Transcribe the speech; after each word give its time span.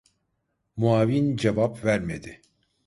Muavin 0.77 1.37
cevap 1.37 1.83
vermedi. 1.85 2.41